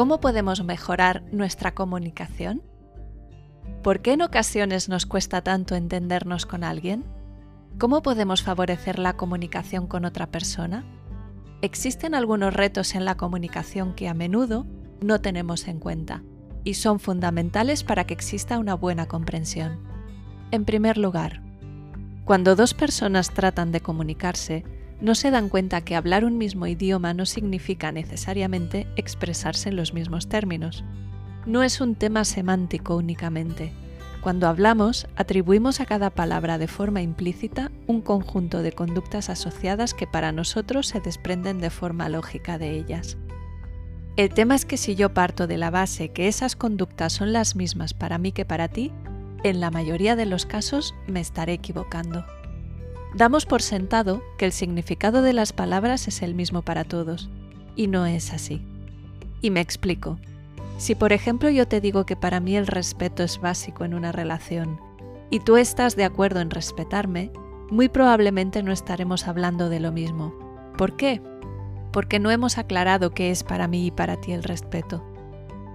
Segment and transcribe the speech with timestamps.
[0.00, 2.62] ¿Cómo podemos mejorar nuestra comunicación?
[3.82, 7.04] ¿Por qué en ocasiones nos cuesta tanto entendernos con alguien?
[7.78, 10.86] ¿Cómo podemos favorecer la comunicación con otra persona?
[11.60, 14.64] Existen algunos retos en la comunicación que a menudo
[15.02, 16.22] no tenemos en cuenta
[16.64, 19.80] y son fundamentales para que exista una buena comprensión.
[20.50, 21.42] En primer lugar,
[22.24, 24.64] cuando dos personas tratan de comunicarse,
[25.00, 29.94] no se dan cuenta que hablar un mismo idioma no significa necesariamente expresarse en los
[29.94, 30.84] mismos términos.
[31.46, 33.72] No es un tema semántico únicamente.
[34.20, 40.06] Cuando hablamos, atribuimos a cada palabra de forma implícita un conjunto de conductas asociadas que
[40.06, 43.16] para nosotros se desprenden de forma lógica de ellas.
[44.16, 47.56] El tema es que si yo parto de la base que esas conductas son las
[47.56, 48.92] mismas para mí que para ti,
[49.42, 52.26] en la mayoría de los casos me estaré equivocando.
[53.14, 57.28] Damos por sentado que el significado de las palabras es el mismo para todos,
[57.74, 58.62] y no es así.
[59.40, 60.18] Y me explico.
[60.78, 64.12] Si por ejemplo yo te digo que para mí el respeto es básico en una
[64.12, 64.80] relación,
[65.28, 67.32] y tú estás de acuerdo en respetarme,
[67.70, 70.34] muy probablemente no estaremos hablando de lo mismo.
[70.76, 71.20] ¿Por qué?
[71.92, 75.04] Porque no hemos aclarado qué es para mí y para ti el respeto.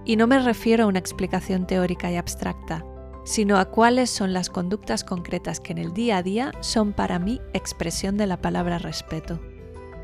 [0.04, 2.84] Y no me refiero a una explicación teórica y abstracta,
[3.26, 7.18] sino a cuáles son las conductas concretas que en el día a día son para
[7.18, 9.40] mí expresión de la palabra respeto.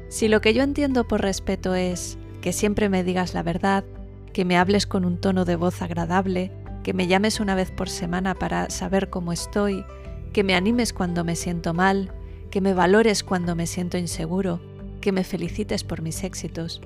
[0.09, 3.85] Si lo que yo entiendo por respeto es que siempre me digas la verdad,
[4.33, 6.51] que me hables con un tono de voz agradable,
[6.83, 9.85] que me llames una vez por semana para saber cómo estoy,
[10.33, 12.13] que me animes cuando me siento mal,
[12.51, 14.61] que me valores cuando me siento inseguro,
[15.01, 16.81] que me felicites por mis éxitos.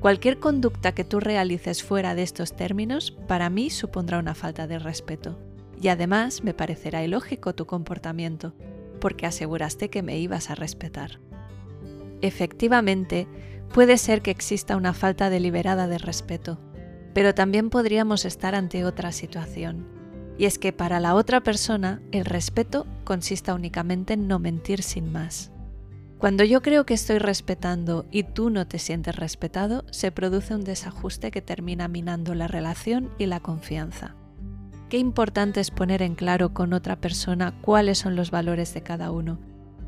[0.00, 4.78] Cualquier conducta que tú realices fuera de estos términos para mí supondrá una falta de
[4.78, 5.38] respeto.
[5.78, 8.54] Y además me parecerá ilógico tu comportamiento,
[8.98, 11.20] porque aseguraste que me ibas a respetar.
[12.22, 13.28] Efectivamente,
[13.74, 16.58] puede ser que exista una falta deliberada de respeto,
[17.12, 19.86] pero también podríamos estar ante otra situación.
[20.38, 25.12] Y es que para la otra persona el respeto consista únicamente en no mentir sin
[25.12, 25.52] más.
[26.20, 30.64] Cuando yo creo que estoy respetando y tú no te sientes respetado, se produce un
[30.64, 34.16] desajuste que termina minando la relación y la confianza.
[34.90, 39.12] Qué importante es poner en claro con otra persona cuáles son los valores de cada
[39.12, 39.38] uno,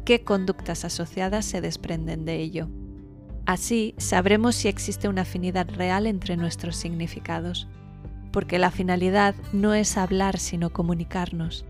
[0.06, 2.70] qué conductas asociadas se desprenden de ello.
[3.44, 7.68] Así sabremos si existe una afinidad real entre nuestros significados,
[8.32, 11.66] porque la finalidad no es hablar sino comunicarnos,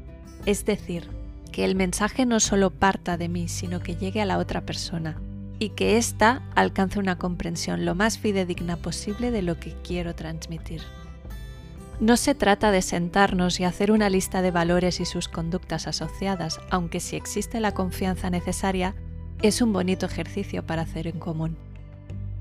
[0.47, 1.09] es decir,
[1.53, 5.21] que el mensaje no solo parta de mí, sino que llegue a la otra persona
[5.59, 10.83] y que ésta alcance una comprensión lo más fidedigna posible de lo que quiero transmitir.
[12.01, 16.59] No se trata de sentarnos y hacer una lista de valores y sus conductas asociadas,
[16.71, 18.97] aunque si existe la confianza necesaria,
[19.41, 21.57] es un bonito ejercicio para hacer en común.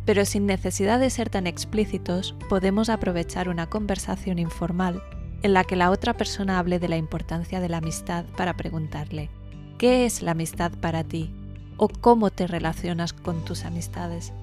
[0.05, 5.03] Pero sin necesidad de ser tan explícitos, podemos aprovechar una conversación informal
[5.43, 9.29] en la que la otra persona hable de la importancia de la amistad para preguntarle,
[9.77, 11.33] ¿qué es la amistad para ti?
[11.77, 14.33] ¿O cómo te relacionas con tus amistades?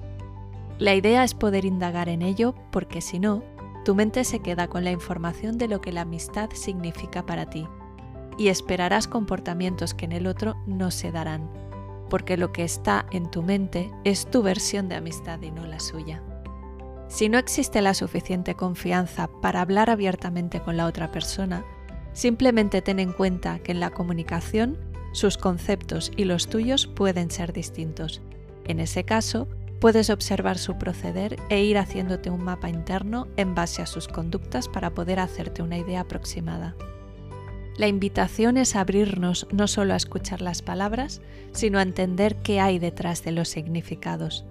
[0.77, 3.43] La idea es poder indagar en ello porque si no,
[3.85, 7.65] tu mente se queda con la información de lo que la amistad significa para ti
[8.37, 11.49] y esperarás comportamientos que en el otro no se darán,
[12.09, 15.79] porque lo que está en tu mente es tu versión de amistad y no la
[15.79, 16.23] suya.
[17.09, 21.65] Si no existe la suficiente confianza para hablar abiertamente con la otra persona,
[22.13, 24.77] simplemente ten en cuenta que en la comunicación
[25.11, 28.21] sus conceptos y los tuyos pueden ser distintos.
[28.65, 29.47] En ese caso,
[29.79, 34.67] puedes observar su proceder e ir haciéndote un mapa interno en base a sus conductas
[34.67, 36.75] para poder hacerte una idea aproximada.
[37.75, 41.21] La invitación es abrirnos no solo a escuchar las palabras,
[41.53, 44.45] sino a entender qué hay detrás de los significados.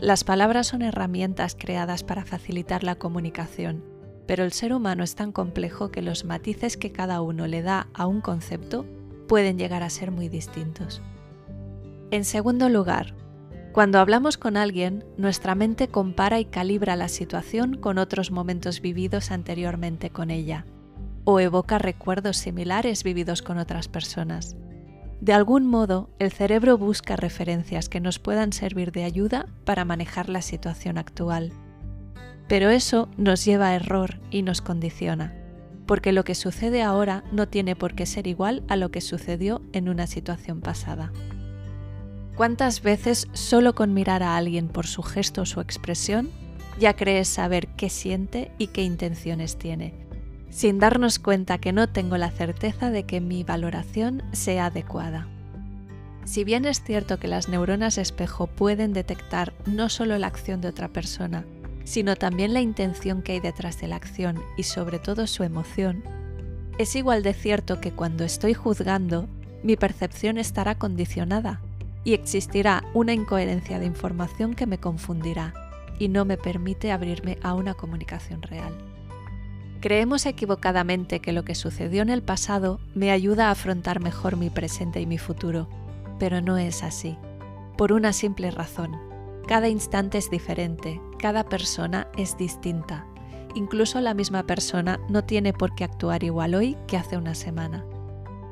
[0.00, 3.84] Las palabras son herramientas creadas para facilitar la comunicación,
[4.26, 7.88] pero el ser humano es tan complejo que los matices que cada uno le da
[7.92, 8.86] a un concepto
[9.28, 11.02] pueden llegar a ser muy distintos.
[12.10, 13.14] En segundo lugar,
[13.72, 19.30] cuando hablamos con alguien, nuestra mente compara y calibra la situación con otros momentos vividos
[19.30, 20.64] anteriormente con ella,
[21.24, 24.56] o evoca recuerdos similares vividos con otras personas.
[25.20, 30.30] De algún modo, el cerebro busca referencias que nos puedan servir de ayuda para manejar
[30.30, 31.52] la situación actual.
[32.48, 35.34] Pero eso nos lleva a error y nos condiciona,
[35.86, 39.60] porque lo que sucede ahora no tiene por qué ser igual a lo que sucedió
[39.72, 41.12] en una situación pasada.
[42.34, 46.30] ¿Cuántas veces solo con mirar a alguien por su gesto o su expresión
[46.78, 50.09] ya crees saber qué siente y qué intenciones tiene?
[50.50, 55.28] Sin darnos cuenta que no tengo la certeza de que mi valoración sea adecuada.
[56.24, 60.68] Si bien es cierto que las neuronas espejo pueden detectar no solo la acción de
[60.68, 61.44] otra persona,
[61.84, 66.04] sino también la intención que hay detrás de la acción y sobre todo su emoción,
[66.78, 69.28] es igual de cierto que cuando estoy juzgando,
[69.62, 71.60] mi percepción estará condicionada
[72.04, 75.52] y existirá una incoherencia de información que me confundirá
[75.98, 78.89] y no me permite abrirme a una comunicación real.
[79.80, 84.50] Creemos equivocadamente que lo que sucedió en el pasado me ayuda a afrontar mejor mi
[84.50, 85.68] presente y mi futuro,
[86.18, 87.16] pero no es así,
[87.78, 88.98] por una simple razón.
[89.48, 93.06] Cada instante es diferente, cada persona es distinta.
[93.54, 97.86] Incluso la misma persona no tiene por qué actuar igual hoy que hace una semana.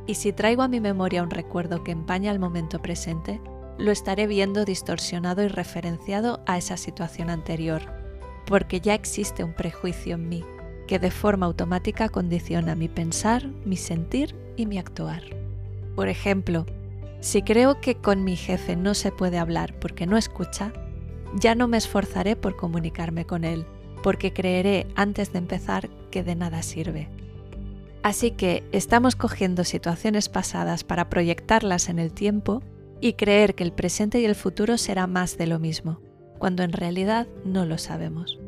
[0.06, 3.38] Y si traigo a mi memoria un recuerdo que empaña el momento presente,
[3.76, 7.82] lo estaré viendo distorsionado y referenciado a esa situación anterior,
[8.46, 10.42] porque ya existe un prejuicio en mí
[10.88, 15.23] que de forma automática condiciona mi pensar, mi sentir y mi actuar.
[15.94, 16.67] Por ejemplo,
[17.20, 20.73] si creo que con mi jefe no se puede hablar porque no escucha,
[21.35, 23.67] ya no me esforzaré por comunicarme con él,
[24.02, 27.08] porque creeré antes de empezar que de nada sirve.
[28.02, 32.62] Así que estamos cogiendo situaciones pasadas para proyectarlas en el tiempo
[33.00, 36.00] y creer que el presente y el futuro será más de lo mismo,
[36.38, 38.38] cuando en realidad no lo sabemos.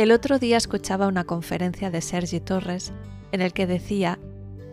[0.00, 2.94] El otro día escuchaba una conferencia de Sergi Torres
[3.32, 4.18] en el que decía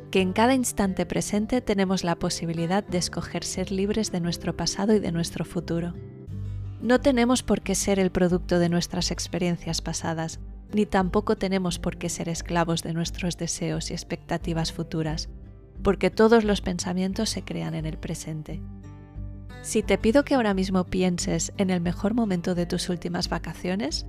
[0.10, 4.94] que en cada instante presente tenemos la posibilidad de escoger ser libres de nuestro pasado
[4.94, 5.94] y de nuestro futuro.
[6.82, 10.40] No tenemos por qué ser el producto de nuestras experiencias pasadas,
[10.74, 15.28] ni tampoco tenemos por qué ser esclavos de nuestros deseos y expectativas futuras,
[15.84, 18.62] porque todos los pensamientos se crean en el presente.
[19.62, 24.06] Si te pido que ahora mismo pienses en el mejor momento de tus últimas vacaciones,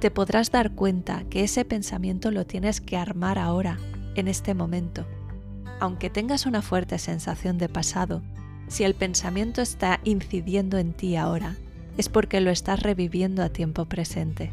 [0.00, 3.78] te podrás dar cuenta que ese pensamiento lo tienes que armar ahora,
[4.14, 5.06] en este momento.
[5.80, 8.22] Aunque tengas una fuerte sensación de pasado,
[8.68, 11.56] si el pensamiento está incidiendo en ti ahora,
[11.96, 14.52] es porque lo estás reviviendo a tiempo presente.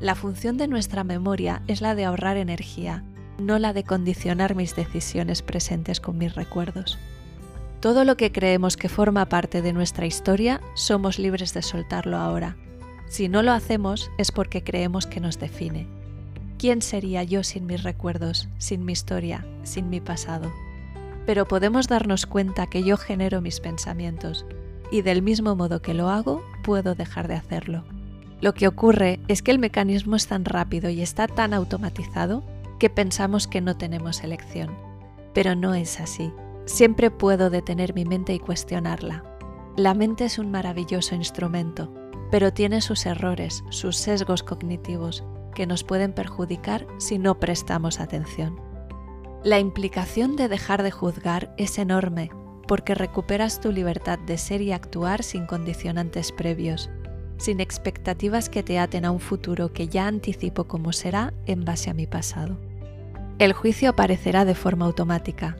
[0.00, 3.04] La función de nuestra memoria es la de ahorrar energía,
[3.38, 6.98] no la de condicionar mis decisiones presentes con mis recuerdos.
[7.80, 12.56] Todo lo que creemos que forma parte de nuestra historia, somos libres de soltarlo ahora.
[13.10, 15.88] Si no lo hacemos es porque creemos que nos define.
[16.58, 20.52] ¿Quién sería yo sin mis recuerdos, sin mi historia, sin mi pasado?
[21.26, 24.46] Pero podemos darnos cuenta que yo genero mis pensamientos
[24.92, 27.82] y del mismo modo que lo hago, puedo dejar de hacerlo.
[28.40, 32.44] Lo que ocurre es que el mecanismo es tan rápido y está tan automatizado
[32.78, 34.70] que pensamos que no tenemos elección.
[35.34, 36.32] Pero no es así.
[36.64, 39.24] Siempre puedo detener mi mente y cuestionarla.
[39.76, 41.92] La mente es un maravilloso instrumento,
[42.30, 45.24] pero tiene sus errores, sus sesgos cognitivos,
[45.54, 48.60] que nos pueden perjudicar si no prestamos atención.
[49.42, 52.30] La implicación de dejar de juzgar es enorme
[52.68, 56.88] porque recuperas tu libertad de ser y actuar sin condicionantes previos,
[57.36, 61.90] sin expectativas que te aten a un futuro que ya anticipo cómo será en base
[61.90, 62.58] a mi pasado.
[63.40, 65.56] El juicio aparecerá de forma automática,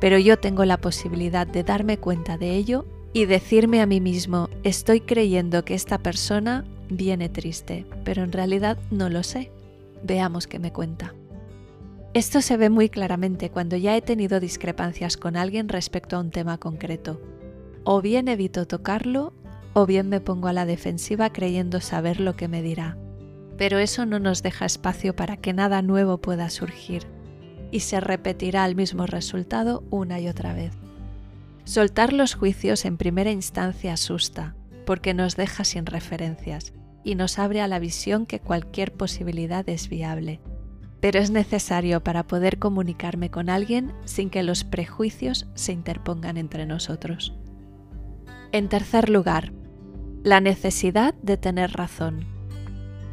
[0.00, 4.48] pero yo tengo la posibilidad de darme cuenta de ello y decirme a mí mismo,
[4.62, 9.50] estoy creyendo que esta persona viene triste, pero en realidad no lo sé.
[10.02, 11.14] Veamos qué me cuenta.
[12.14, 16.30] Esto se ve muy claramente cuando ya he tenido discrepancias con alguien respecto a un
[16.30, 17.20] tema concreto.
[17.84, 19.32] O bien evito tocarlo,
[19.72, 22.98] o bien me pongo a la defensiva creyendo saber lo que me dirá.
[23.56, 27.06] Pero eso no nos deja espacio para que nada nuevo pueda surgir,
[27.70, 30.81] y se repetirá el mismo resultado una y otra vez.
[31.64, 36.72] Soltar los juicios en primera instancia asusta, porque nos deja sin referencias
[37.04, 40.40] y nos abre a la visión que cualquier posibilidad es viable
[41.02, 46.64] pero es necesario para poder comunicarme con alguien sin que los prejuicios se interpongan entre
[46.64, 47.34] nosotros.
[48.52, 49.52] En tercer lugar,
[50.22, 52.24] la necesidad de tener razón.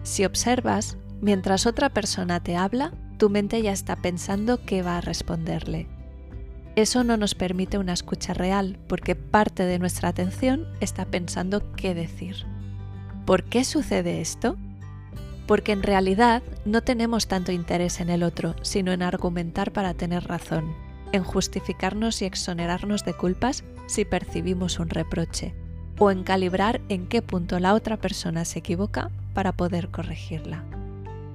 [0.03, 5.01] Si observas, mientras otra persona te habla, tu mente ya está pensando qué va a
[5.01, 5.87] responderle.
[6.75, 11.93] Eso no nos permite una escucha real porque parte de nuestra atención está pensando qué
[11.93, 12.45] decir.
[13.25, 14.57] ¿Por qué sucede esto?
[15.49, 20.25] porque en realidad no tenemos tanto interés en el otro, sino en argumentar para tener
[20.25, 20.75] razón,
[21.11, 25.55] en justificarnos y exonerarnos de culpas si percibimos un reproche,
[25.97, 30.63] o en calibrar en qué punto la otra persona se equivoca para poder corregirla.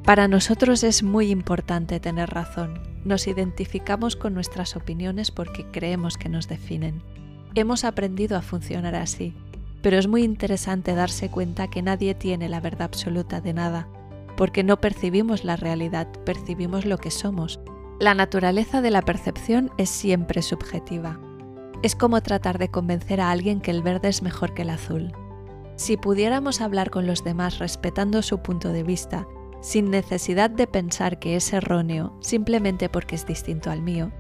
[0.04, 6.28] Para nosotros es muy importante tener razón, nos identificamos con nuestras opiniones porque creemos que
[6.28, 7.02] nos definen.
[7.54, 9.34] Hemos aprendido a funcionar así,
[9.82, 13.88] pero es muy interesante darse cuenta que nadie tiene la verdad absoluta de nada
[14.36, 17.60] porque no percibimos la realidad, percibimos lo que somos.
[18.00, 21.20] La naturaleza de la percepción es siempre subjetiva.
[21.82, 25.12] Es como tratar de convencer a alguien que el verde es mejor que el azul.
[25.76, 29.26] Si pudiéramos hablar con los demás respetando su punto de vista,
[29.64, 34.12] sin necesidad de pensar que es erróneo simplemente porque es distinto al mío,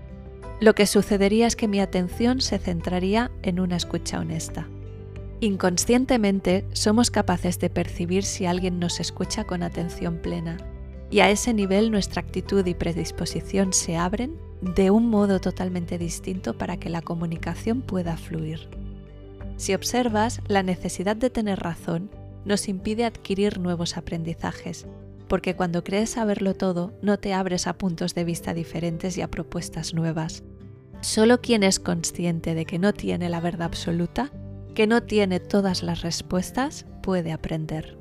[0.58, 4.66] lo que sucedería es que mi atención se centraría en una escucha honesta.
[5.40, 10.56] Inconscientemente somos capaces de percibir si alguien nos escucha con atención plena,
[11.10, 16.56] y a ese nivel nuestra actitud y predisposición se abren de un modo totalmente distinto
[16.56, 18.70] para que la comunicación pueda fluir.
[19.58, 22.08] Si observas, la necesidad de tener razón
[22.46, 24.86] nos impide adquirir nuevos aprendizajes,
[25.28, 29.30] porque cuando crees saberlo todo no te abres a puntos de vista diferentes y a
[29.30, 30.42] propuestas nuevas.
[31.00, 34.30] Solo quien es consciente de que no tiene la verdad absoluta,
[34.74, 37.98] que no tiene todas las respuestas, puede aprender.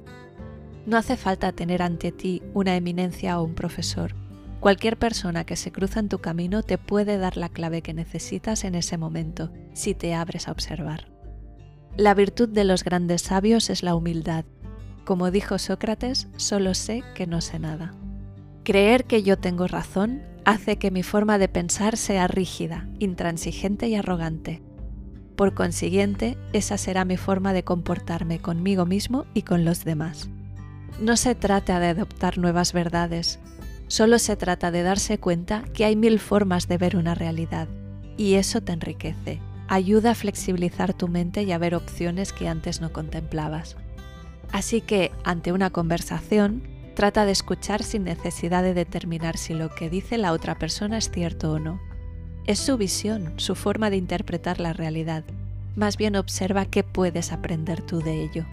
[0.86, 4.16] No hace falta tener ante ti una eminencia o un profesor.
[4.60, 8.64] Cualquier persona que se cruza en tu camino te puede dar la clave que necesitas
[8.64, 11.12] en ese momento, si te abres a observar.
[11.98, 14.46] La virtud de los grandes sabios es la humildad.
[15.06, 17.94] Como dijo Sócrates, solo sé que no sé nada.
[18.64, 23.96] Creer que yo tengo razón hace que mi forma de pensar sea rígida, intransigente y
[23.96, 24.62] arrogante.
[25.36, 30.30] Por consiguiente, esa será mi forma de comportarme conmigo mismo y con los demás.
[31.00, 33.40] No se trata de adoptar nuevas verdades,
[33.88, 37.68] solo se trata de darse cuenta que hay mil formas de ver una realidad,
[38.16, 42.82] y eso te enriquece ayuda a flexibilizar tu mente y a ver opciones que antes
[42.82, 43.76] no contemplabas.
[44.54, 46.64] Así que, ante una conversación,
[46.96, 51.12] trata de escuchar sin necesidad de determinar si lo que dice la otra persona es
[51.12, 51.82] cierto o no.
[52.46, 55.26] Es su visión, su forma de interpretar la realidad.
[55.76, 58.46] Más bien observa qué puedes aprender tú de ello.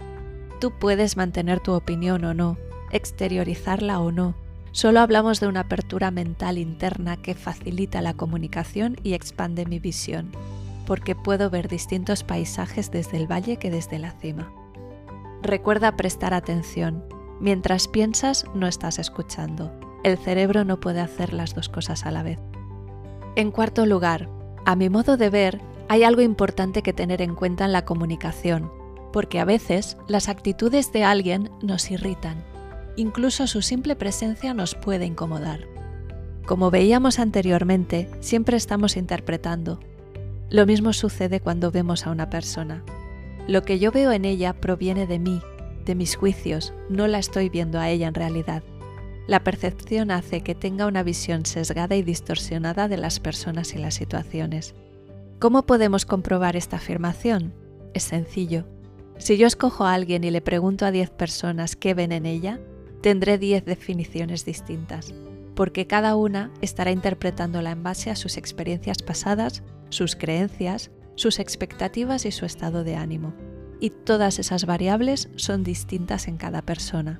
[0.59, 2.57] Tú puedes mantener tu opinión o no,
[2.91, 4.35] exteriorizarla o no.
[4.71, 10.31] Solo hablamos de una apertura mental interna que facilita la comunicación y expande mi visión
[10.85, 14.51] porque puedo ver distintos paisajes desde el valle que desde la cima.
[15.43, 17.03] Recuerda prestar atención.
[17.39, 19.71] Mientras piensas, no estás escuchando.
[20.03, 22.39] El cerebro no puede hacer las dos cosas a la vez.
[23.35, 24.29] En cuarto lugar,
[24.65, 28.71] a mi modo de ver, hay algo importante que tener en cuenta en la comunicación,
[29.11, 32.43] porque a veces las actitudes de alguien nos irritan.
[32.95, 35.61] Incluso su simple presencia nos puede incomodar.
[36.45, 39.79] Como veíamos anteriormente, siempre estamos interpretando,
[40.51, 42.83] lo mismo sucede cuando vemos a una persona.
[43.51, 45.41] Lo que yo veo en ella proviene de mí,
[45.83, 48.63] de mis juicios, no la estoy viendo a ella en realidad.
[49.27, 53.95] La percepción hace que tenga una visión sesgada y distorsionada de las personas y las
[53.95, 54.73] situaciones.
[55.39, 57.53] ¿Cómo podemos comprobar esta afirmación?
[57.93, 58.63] Es sencillo.
[59.17, 62.61] Si yo escojo a alguien y le pregunto a 10 personas qué ven en ella,
[63.01, 65.13] tendré 10 definiciones distintas,
[65.55, 72.25] porque cada una estará interpretándola en base a sus experiencias pasadas sus creencias, sus expectativas
[72.25, 73.33] y su estado de ánimo.
[73.79, 77.19] Y todas esas variables son distintas en cada persona.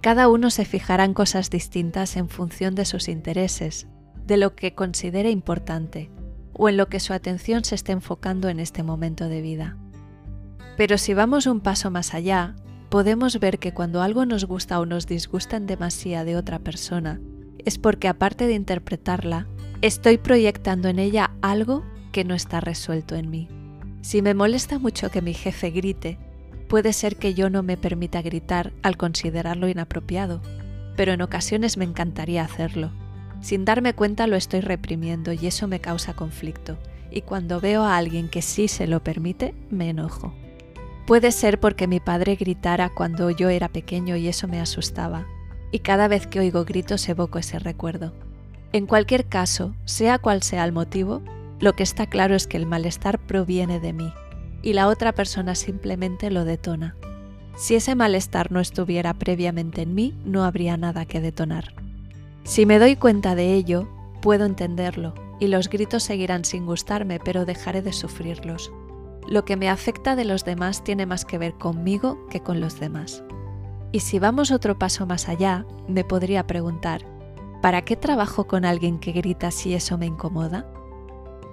[0.00, 3.88] Cada uno se fijará en cosas distintas en función de sus intereses,
[4.26, 6.10] de lo que considere importante
[6.52, 9.76] o en lo que su atención se esté enfocando en este momento de vida.
[10.76, 12.54] Pero si vamos un paso más allá,
[12.88, 17.20] podemos ver que cuando algo nos gusta o nos disgusta en demasía de otra persona,
[17.64, 19.46] es porque aparte de interpretarla,
[19.82, 21.84] estoy proyectando en ella algo
[22.16, 23.46] que no está resuelto en mí.
[24.00, 26.16] Si me molesta mucho que mi jefe grite,
[26.66, 30.40] puede ser que yo no me permita gritar al considerarlo inapropiado,
[30.96, 32.90] pero en ocasiones me encantaría hacerlo.
[33.42, 36.78] Sin darme cuenta lo estoy reprimiendo y eso me causa conflicto,
[37.10, 40.32] y cuando veo a alguien que sí se lo permite, me enojo.
[41.06, 45.26] Puede ser porque mi padre gritara cuando yo era pequeño y eso me asustaba,
[45.70, 48.14] y cada vez que oigo gritos evoco ese recuerdo.
[48.72, 51.22] En cualquier caso, sea cual sea el motivo,
[51.60, 54.12] lo que está claro es que el malestar proviene de mí
[54.62, 56.96] y la otra persona simplemente lo detona.
[57.56, 61.74] Si ese malestar no estuviera previamente en mí, no habría nada que detonar.
[62.44, 63.88] Si me doy cuenta de ello,
[64.20, 68.72] puedo entenderlo y los gritos seguirán sin gustarme, pero dejaré de sufrirlos.
[69.28, 72.78] Lo que me afecta de los demás tiene más que ver conmigo que con los
[72.78, 73.24] demás.
[73.92, 77.04] Y si vamos otro paso más allá, me podría preguntar,
[77.62, 80.66] ¿Para qué trabajo con alguien que grita si eso me incomoda?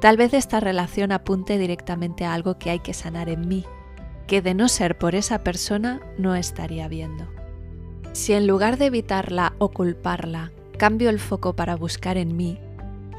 [0.04, 3.64] Tal vez esta relación apunte directamente a algo que hay que sanar en mí,
[4.28, 7.26] que de no ser por esa persona no estaría viendo.
[8.12, 12.60] Si en lugar de evitarla o culparla, cambio el foco para buscar en mí,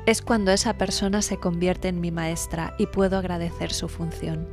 [0.05, 4.47] es cuando esa persona se convierte en mi maestra y puedo agradecer su función.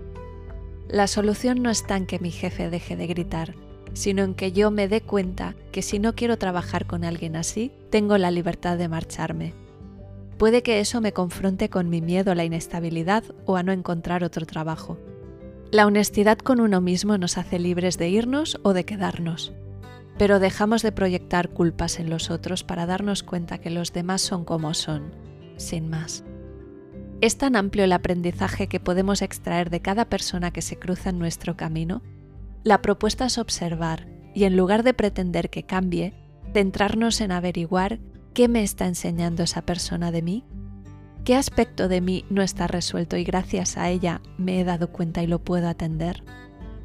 [0.87, 3.55] La solución no está en que mi jefe deje de gritar,
[3.91, 7.73] sino en que yo me dé cuenta que si no quiero trabajar con alguien así,
[7.89, 9.60] tengo la libertad de marcharme.
[10.41, 14.23] Puede que eso me confronte con mi miedo a la inestabilidad o a no encontrar
[14.23, 14.97] otro trabajo.
[15.69, 19.53] La honestidad con uno mismo nos hace libres de irnos o de quedarnos,
[20.17, 24.43] pero dejamos de proyectar culpas en los otros para darnos cuenta que los demás son
[24.43, 25.13] como son,
[25.57, 26.23] sin más.
[27.21, 31.19] Es tan amplio el aprendizaje que podemos extraer de cada persona que se cruza en
[31.19, 32.01] nuestro camino.
[32.63, 36.15] La propuesta es observar y en lugar de pretender que cambie,
[36.51, 37.99] centrarnos en averiguar
[38.33, 40.45] qué me está enseñando esa persona de mí
[41.23, 45.21] ¿Qué aspecto de mí no está resuelto y gracias a ella me he dado cuenta
[45.21, 46.23] y lo puedo atender?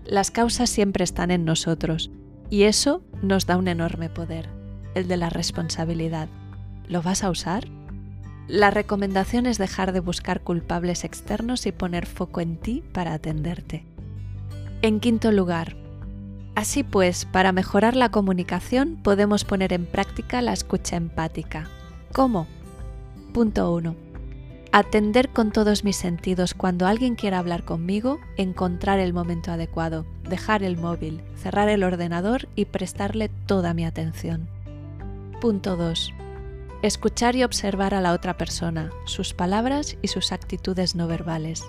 [0.05, 2.11] Las causas siempre están en nosotros
[2.51, 4.51] y eso nos da un enorme poder,
[4.95, 6.29] el de la responsabilidad.
[6.87, 7.67] ¿Lo vas a usar?
[8.47, 13.87] La recomendación es dejar de buscar culpables externos y poner foco en ti para atenderte.
[14.83, 15.77] En quinto lugar,
[16.57, 21.71] así pues, para mejorar la comunicación podemos poner en práctica la escucha empática.
[22.13, 22.49] ¿Cómo?
[23.33, 24.07] Punto 1
[24.73, 30.63] Atender con todos mis sentidos cuando alguien quiera hablar conmigo, encontrar el momento adecuado, dejar
[30.63, 34.49] el móvil, cerrar el ordenador y prestarle toda mi atención.
[35.41, 36.13] Punto 2.
[36.83, 41.65] Escuchar y observar a la otra persona, sus palabras y sus actitudes no verbales.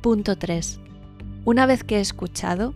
[0.00, 0.80] Punto 3.
[1.44, 2.72] Una vez que he escuchado,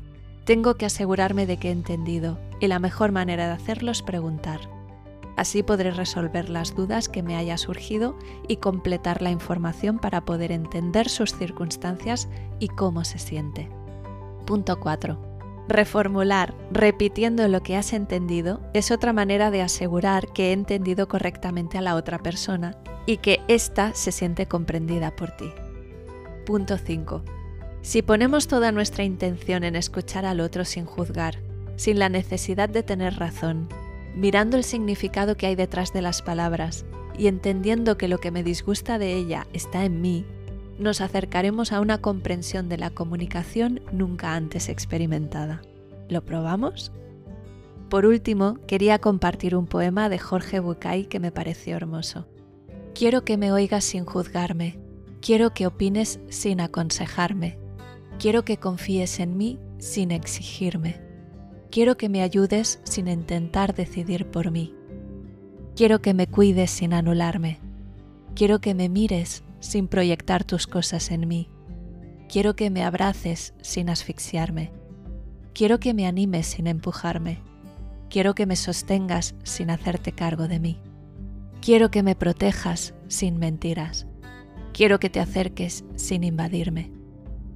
[0.50, 4.59] tengo que asegurarme de que he entendido y la mejor manera de hacerlo es preguntar.
[5.37, 10.50] Así podré resolver las dudas que me haya surgido y completar la información para poder
[10.50, 12.28] entender sus circunstancias
[12.59, 13.71] y cómo se siente.
[14.45, 15.66] Punto 4.
[15.69, 21.78] Reformular, repitiendo lo que has entendido, es otra manera de asegurar que he entendido correctamente
[21.78, 22.76] a la otra persona
[23.07, 25.52] y que ésta se siente comprendida por ti.
[26.45, 27.39] Punto 5.
[27.82, 31.38] Si ponemos toda nuestra intención en escuchar al otro sin juzgar,
[31.76, 33.68] sin la necesidad de tener razón,
[34.14, 36.84] mirando el significado que hay detrás de las palabras
[37.16, 40.26] y entendiendo que lo que me disgusta de ella está en mí,
[40.78, 45.62] nos acercaremos a una comprensión de la comunicación nunca antes experimentada.
[46.08, 46.92] ¿Lo probamos?
[47.88, 52.26] Por último, quería compartir un poema de Jorge Bucay que me pareció hermoso.
[52.94, 54.78] Quiero que me oigas sin juzgarme,
[55.20, 57.59] quiero que opines sin aconsejarme,
[58.20, 61.11] quiero que confíes en mí sin exigirme
[61.70, 64.74] Quiero que me ayudes sin intentar decidir por mí.
[65.76, 67.61] Quiero que me cuides sin anularme.
[68.35, 71.48] Quiero que me mires sin proyectar tus cosas en mí.
[72.28, 74.72] Quiero que me abraces sin asfixiarme.
[75.54, 77.38] Quiero que me animes sin empujarme.
[78.09, 80.80] Quiero que me sostengas sin hacerte cargo de mí.
[81.61, 84.09] Quiero que me protejas sin mentiras.
[84.72, 86.99] Quiero que te acerques sin invadirme.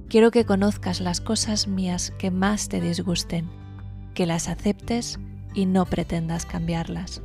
[0.09, 3.49] Quiero que conozcas las cosas mías que más te disgusten
[4.15, 5.19] que las aceptes
[5.53, 7.21] y no pretendas cambiarlas.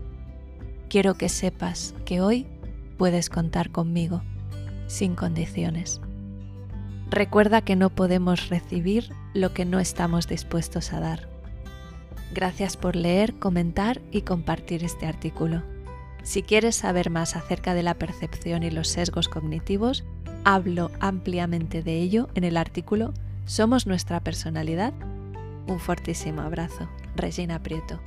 [0.90, 2.46] Quiero que sepas que hoy
[2.98, 4.22] puedes contar conmigo,
[4.88, 6.02] sin condiciones.
[7.08, 11.28] Recuerda que no podemos recibir lo que no estamos dispuestos a dar.
[12.34, 15.62] Gracias por leer, comentar y compartir este artículo.
[16.22, 20.04] Si quieres saber más acerca de la percepción y los sesgos cognitivos,
[20.44, 23.12] hablo ampliamente de ello en el artículo
[23.50, 24.92] ¿Somos nuestra personalidad?
[25.66, 28.00] Un fortísimo abrazo, Regina Prieto.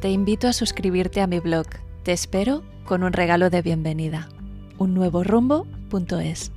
[0.00, 1.66] Te invito a suscribirte a mi blog.
[2.02, 4.28] Te espero con un regalo de bienvenida.
[4.76, 6.50] Un nuevo rumbo.es.